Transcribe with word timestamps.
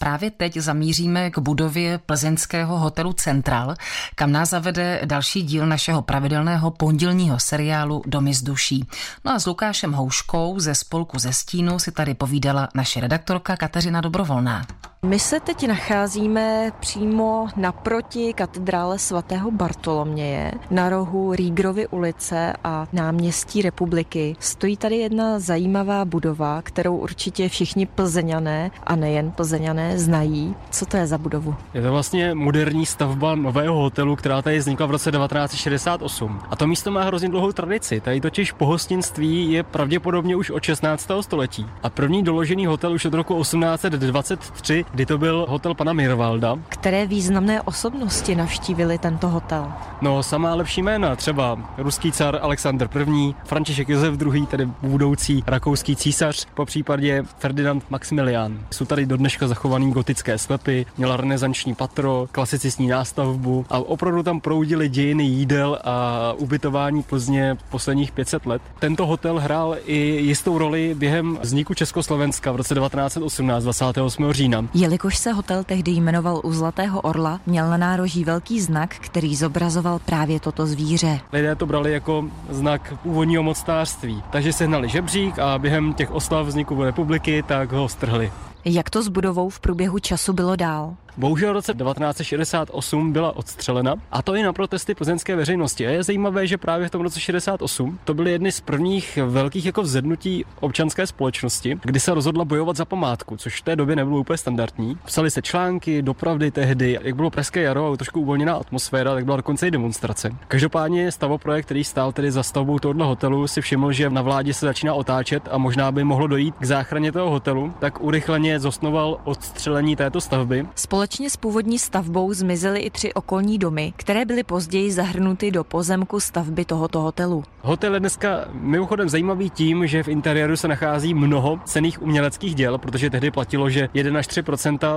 Právě 0.00 0.30
teď 0.30 0.56
zamíříme 0.56 1.30
k 1.30 1.38
budově 1.38 1.98
plzeňského 1.98 2.78
hotelu 2.78 3.12
Central, 3.12 3.74
kam 4.14 4.32
nás 4.32 4.50
zavede 4.50 5.00
další 5.04 5.42
díl 5.42 5.66
našeho 5.66 6.02
pravidelného 6.02 6.70
pondělního 6.70 7.40
seriálu 7.40 8.02
Domy 8.06 8.34
z 8.34 8.42
duší. 8.42 8.88
No 9.24 9.32
a 9.32 9.38
s 9.38 9.46
Lukášem 9.46 9.92
Houškou 9.92 10.60
ze 10.60 10.74
spolku 10.74 11.18
ze 11.18 11.32
Stínu 11.32 11.78
si 11.78 11.92
tady 11.92 12.14
povídala 12.14 12.68
naše 12.74 13.00
redaktorka 13.00 13.56
Kateřina 13.56 14.00
Dobrovolná. 14.00 14.66
My 15.04 15.18
se 15.18 15.40
teď 15.40 15.68
nacházíme 15.68 16.72
přímo 16.80 17.46
naproti 17.56 18.32
katedrále 18.32 18.98
svatého 18.98 19.50
Bartoloměje 19.50 20.52
na 20.70 20.88
rohu 20.88 21.34
Rígrovy 21.34 21.86
ulice 21.86 22.52
a 22.64 22.86
náměstí 22.92 23.62
republiky. 23.62 24.36
Stojí 24.40 24.76
tady 24.76 24.96
jedna 24.96 25.38
zajímavá 25.38 26.04
budova, 26.04 26.62
kterou 26.62 26.96
určitě 26.96 27.48
všichni 27.48 27.86
plzeňané 27.86 28.70
a 28.84 28.96
nejen 28.96 29.30
plzeňané 29.30 29.98
znají. 29.98 30.54
Co 30.70 30.86
to 30.86 30.96
je 30.96 31.06
za 31.06 31.18
budovu? 31.18 31.54
Je 31.74 31.82
to 31.82 31.92
vlastně 31.92 32.34
moderní 32.34 32.86
stavba 32.86 33.34
nového 33.34 33.74
hotelu, 33.74 34.16
která 34.16 34.42
tady 34.42 34.58
vznikla 34.58 34.86
v 34.86 34.90
roce 34.90 35.10
1968. 35.10 36.40
A 36.50 36.56
to 36.56 36.66
místo 36.66 36.90
má 36.90 37.02
hrozně 37.02 37.28
dlouhou 37.28 37.52
tradici. 37.52 38.00
Tady 38.00 38.20
totiž 38.20 38.52
pohostinství 38.52 39.52
je 39.52 39.62
pravděpodobně 39.62 40.36
už 40.36 40.50
od 40.50 40.62
16. 40.62 41.10
století. 41.20 41.66
A 41.82 41.90
první 41.90 42.22
doložený 42.22 42.66
hotel 42.66 42.92
už 42.92 43.04
od 43.04 43.14
roku 43.14 43.40
1823 43.40 44.85
kdy 44.92 45.06
to 45.06 45.18
byl 45.18 45.46
hotel 45.48 45.74
pana 45.74 45.92
Mirvalda. 45.92 46.58
Které 46.68 47.06
významné 47.06 47.62
osobnosti 47.62 48.34
navštívili 48.34 48.98
tento 48.98 49.28
hotel? 49.28 49.72
No, 50.00 50.22
samá 50.22 50.54
lepší 50.54 50.82
jména, 50.82 51.16
třeba 51.16 51.58
ruský 51.78 52.12
car 52.12 52.38
Alexandr 52.42 52.88
I., 52.96 53.34
František 53.44 53.88
Josef 53.88 54.22
II., 54.22 54.46
tedy 54.46 54.68
budoucí 54.82 55.44
rakouský 55.46 55.96
císař, 55.96 56.46
po 56.54 56.64
případě 56.64 57.22
Ferdinand 57.38 57.90
Maximilian. 57.90 58.58
Jsou 58.70 58.84
tady 58.84 59.06
do 59.06 59.16
dneška 59.16 59.48
zachovaný 59.48 59.92
gotické 59.92 60.38
sklepy, 60.38 60.86
měla 60.96 61.16
renesanční 61.16 61.74
patro, 61.74 62.26
klasicistní 62.32 62.86
nástavbu 62.86 63.66
a 63.70 63.78
opravdu 63.78 64.22
tam 64.22 64.40
proudily 64.40 64.88
dějiny 64.88 65.24
jídel 65.24 65.78
a 65.84 66.32
ubytování 66.36 67.02
Plzně 67.02 67.56
posledních 67.70 68.12
500 68.12 68.46
let. 68.46 68.62
Tento 68.78 69.06
hotel 69.06 69.38
hrál 69.38 69.76
i 69.84 69.96
jistou 69.96 70.58
roli 70.58 70.94
během 70.98 71.38
vzniku 71.42 71.74
Československa 71.74 72.52
v 72.52 72.56
roce 72.56 72.74
1918, 72.74 73.62
28. 73.62 74.32
října. 74.32 74.64
Jelikož 74.78 75.16
se 75.16 75.32
hotel 75.32 75.64
tehdy 75.64 75.90
jmenoval 75.90 76.40
u 76.44 76.52
Zlatého 76.52 77.00
orla, 77.00 77.40
měl 77.46 77.70
na 77.70 77.76
nároží 77.76 78.24
velký 78.24 78.60
znak, 78.60 78.94
který 78.94 79.36
zobrazoval 79.36 79.98
právě 79.98 80.40
toto 80.40 80.66
zvíře. 80.66 81.20
Lidé 81.32 81.54
to 81.54 81.66
brali 81.66 81.92
jako 81.92 82.24
znak 82.48 82.94
původního 83.02 83.42
mocnářství, 83.42 84.22
takže 84.30 84.52
sehnali 84.52 84.88
žebřík 84.88 85.38
a 85.38 85.58
během 85.58 85.94
těch 85.94 86.10
oslav 86.10 86.46
vzniku 86.46 86.82
republiky 86.82 87.44
tak 87.46 87.72
ho 87.72 87.88
strhli. 87.88 88.32
Jak 88.68 88.90
to 88.90 89.02
s 89.02 89.08
budovou 89.08 89.48
v 89.48 89.60
průběhu 89.60 89.98
času 89.98 90.32
bylo 90.32 90.56
dál? 90.56 90.96
Bohužel 91.18 91.50
v 91.50 91.52
roce 91.52 91.74
1968 91.74 93.12
byla 93.12 93.36
odstřelena 93.36 93.94
a 94.12 94.22
to 94.22 94.34
i 94.34 94.42
na 94.42 94.52
protesty 94.52 94.94
plzeňské 94.94 95.36
veřejnosti. 95.36 95.86
A 95.86 95.90
je 95.90 96.02
zajímavé, 96.02 96.46
že 96.46 96.58
právě 96.58 96.88
v 96.88 96.90
tom 96.90 97.02
roce 97.02 97.20
68 97.20 97.98
to 98.04 98.14
byly 98.14 98.30
jedny 98.30 98.52
z 98.52 98.60
prvních 98.60 99.18
velkých 99.26 99.66
jako 99.66 99.82
vzednutí 99.82 100.44
občanské 100.60 101.06
společnosti, 101.06 101.78
kdy 101.82 102.00
se 102.00 102.14
rozhodla 102.14 102.44
bojovat 102.44 102.76
za 102.76 102.84
památku, 102.84 103.36
což 103.36 103.60
v 103.60 103.64
té 103.64 103.76
době 103.76 103.96
nebylo 103.96 104.18
úplně 104.18 104.36
standardní. 104.36 104.98
Psali 105.04 105.30
se 105.30 105.42
články, 105.42 106.02
dopravdy 106.02 106.50
tehdy, 106.50 106.98
jak 107.02 107.16
bylo 107.16 107.30
pražské 107.30 107.62
jaro 107.62 107.92
a 107.92 107.96
trošku 107.96 108.20
uvolněná 108.20 108.54
atmosféra, 108.54 109.14
tak 109.14 109.24
byla 109.24 109.36
dokonce 109.36 109.68
i 109.68 109.70
demonstrace. 109.70 110.30
Každopádně 110.48 111.12
stavoprojekt, 111.12 111.66
který 111.66 111.84
stál 111.84 112.12
tedy 112.12 112.32
za 112.32 112.42
stavbou 112.42 112.78
tohoto 112.78 113.04
hotelu, 113.04 113.46
si 113.46 113.60
všiml, 113.60 113.92
že 113.92 114.10
na 114.10 114.22
vládě 114.22 114.54
se 114.54 114.66
začíná 114.66 114.94
otáčet 114.94 115.48
a 115.50 115.58
možná 115.58 115.92
by 115.92 116.04
mohlo 116.04 116.26
dojít 116.26 116.54
k 116.58 116.64
záchraně 116.64 117.12
toho 117.12 117.30
hotelu, 117.30 117.72
tak 117.78 118.00
urychleně 118.00 118.55
zosnoval 118.60 119.20
odstřelení 119.24 119.96
této 119.96 120.20
stavby. 120.20 120.66
Spole- 120.74 120.96
Společně 121.06 121.30
s 121.30 121.36
původní 121.36 121.78
stavbou 121.78 122.32
zmizely 122.32 122.80
i 122.80 122.90
tři 122.90 123.14
okolní 123.14 123.58
domy, 123.58 123.92
které 123.96 124.24
byly 124.24 124.42
později 124.42 124.92
zahrnuty 124.92 125.50
do 125.50 125.64
pozemku 125.64 126.20
stavby 126.20 126.64
tohoto 126.64 127.00
hotelu. 127.00 127.44
Hotel 127.62 127.94
je 127.94 128.00
dneska 128.00 128.28
mimochodem 128.52 129.08
zajímavý 129.08 129.50
tím, 129.50 129.86
že 129.86 130.02
v 130.02 130.08
interiéru 130.08 130.56
se 130.56 130.68
nachází 130.68 131.14
mnoho 131.14 131.60
cených 131.64 132.02
uměleckých 132.02 132.54
děl, 132.54 132.78
protože 132.78 133.10
tehdy 133.10 133.30
platilo, 133.30 133.70
že 133.70 133.88
1 133.94 134.18
až 134.18 134.26
3 134.26 134.42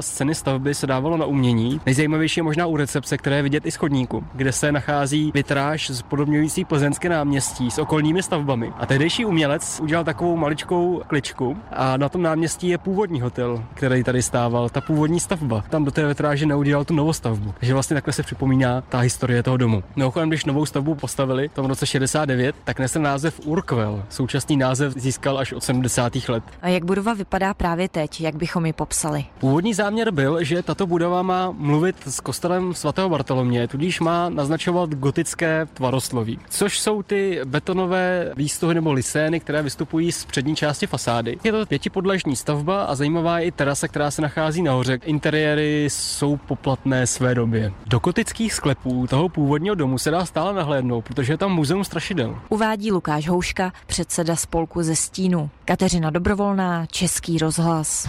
z 0.00 0.10
ceny 0.10 0.34
stavby 0.34 0.74
se 0.74 0.86
dávalo 0.86 1.16
na 1.16 1.26
umění. 1.26 1.80
Nejzajímavější 1.86 2.40
je 2.40 2.44
možná 2.44 2.66
u 2.66 2.76
recepce, 2.76 3.18
které 3.18 3.36
je 3.36 3.42
vidět 3.42 3.66
i 3.66 3.70
z 3.70 3.76
chodníku, 3.76 4.24
kde 4.34 4.52
se 4.52 4.72
nachází 4.72 5.30
vitráž 5.34 5.90
spodobňující 5.94 6.64
plzeňské 6.64 7.08
náměstí 7.08 7.70
s 7.70 7.78
okolními 7.78 8.22
stavbami. 8.22 8.72
A 8.78 8.86
tehdejší 8.86 9.24
umělec 9.24 9.80
udělal 9.82 10.04
takovou 10.04 10.36
maličkou 10.36 11.02
kličku 11.06 11.56
a 11.72 11.96
na 11.96 12.08
tom 12.08 12.22
náměstí 12.22 12.68
je 12.68 12.78
původní 12.78 13.20
hotel, 13.20 13.45
který 13.74 14.04
tady 14.04 14.22
stával, 14.22 14.68
ta 14.68 14.80
původní 14.80 15.20
stavba. 15.20 15.64
Tam 15.70 15.84
do 15.84 15.90
té 15.90 16.06
vitráže 16.06 16.46
neudělal 16.46 16.84
tu 16.84 16.94
novostavbu. 16.94 17.54
Takže 17.58 17.74
vlastně 17.74 17.94
takhle 17.94 18.12
se 18.12 18.22
připomíná 18.22 18.80
ta 18.80 18.98
historie 18.98 19.42
toho 19.42 19.56
domu. 19.56 19.82
Mimochodem, 19.96 20.28
když 20.28 20.44
novou 20.44 20.66
stavbu 20.66 20.94
postavili 20.94 21.48
v 21.48 21.52
tom 21.52 21.66
roce 21.66 21.86
69, 21.86 22.56
tak 22.64 22.78
nese 22.78 22.98
název 22.98 23.40
Urquell. 23.44 24.02
Současný 24.08 24.56
název 24.56 24.92
získal 24.96 25.38
až 25.38 25.52
od 25.52 25.64
70. 25.64 26.12
let. 26.28 26.44
A 26.62 26.68
jak 26.68 26.84
budova 26.84 27.14
vypadá 27.14 27.54
právě 27.54 27.88
teď, 27.88 28.20
jak 28.20 28.36
bychom 28.36 28.66
ji 28.66 28.72
popsali? 28.72 29.24
Původní 29.38 29.74
záměr 29.74 30.10
byl, 30.10 30.44
že 30.44 30.62
tato 30.62 30.86
budova 30.86 31.22
má 31.22 31.50
mluvit 31.50 31.96
s 32.06 32.20
kostelem 32.20 32.74
svatého 32.74 33.08
Bartolomě, 33.08 33.68
tudíž 33.68 34.00
má 34.00 34.28
naznačovat 34.28 34.90
gotické 34.90 35.66
tvarosloví, 35.74 36.38
což 36.48 36.80
jsou 36.80 37.02
ty 37.02 37.40
betonové 37.44 38.32
výstuhy 38.36 38.74
nebo 38.74 38.92
lisény, 38.92 39.40
které 39.40 39.62
vystupují 39.62 40.12
z 40.12 40.24
přední 40.24 40.56
části 40.56 40.86
fasády. 40.86 41.38
Je 41.44 41.52
to 41.52 41.66
pětipodlažní 41.66 42.36
stavba 42.36 42.84
a 42.84 42.94
zajímavá 42.94 43.35
je 43.38 43.46
i 43.46 43.52
terasa, 43.52 43.88
která 43.88 44.10
se 44.10 44.22
nachází 44.22 44.62
nahoře. 44.62 44.98
Interiéry 45.04 45.84
jsou 45.90 46.36
poplatné 46.36 47.06
své 47.06 47.34
době. 47.34 47.72
Do 47.86 48.00
kotických 48.00 48.54
sklepů 48.54 49.06
toho 49.06 49.28
původního 49.28 49.74
domu 49.74 49.98
se 49.98 50.10
dá 50.10 50.26
stále 50.26 50.52
nahlédnout, 50.52 51.04
protože 51.04 51.32
je 51.32 51.36
tam 51.36 51.52
muzeum 51.52 51.84
strašidel. 51.84 52.38
Uvádí 52.48 52.92
Lukáš 52.92 53.28
Houška, 53.28 53.72
předseda 53.86 54.36
spolku 54.36 54.82
ze 54.82 54.96
Stínu. 54.96 55.50
Kateřina 55.64 56.10
Dobrovolná, 56.10 56.86
Český 56.86 57.38
rozhlas. 57.38 58.08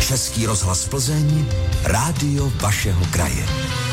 Český 0.00 0.46
rozhlas 0.46 0.88
Plzeň, 0.88 1.44
rádio 1.84 2.52
vašeho 2.60 3.06
kraje. 3.10 3.83